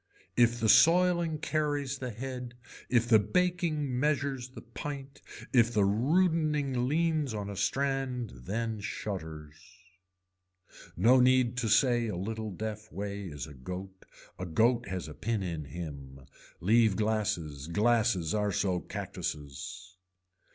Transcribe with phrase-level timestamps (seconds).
[0.35, 2.55] If the soiling carries the head,
[2.89, 5.21] if the baking measures the pint,
[5.53, 9.57] if the rudening leans on a strand then shutters.
[10.97, 14.07] No need to say a little deaf way is a goat,
[14.39, 16.21] a goat has a pin in him.
[16.59, 19.97] Leave glasses, glasses are so cactuses.